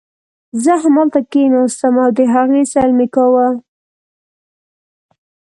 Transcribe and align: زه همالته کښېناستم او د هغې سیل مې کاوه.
زه 0.63 0.73
همالته 0.83 1.19
کښېناستم 1.31 1.95
او 2.03 2.09
د 2.17 2.19
هغې 2.33 2.61
سیل 2.71 2.91
مې 2.97 3.07
کاوه. 3.15 3.47